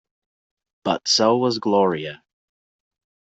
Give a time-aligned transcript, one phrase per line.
[0.83, 2.23] But so was Gloria.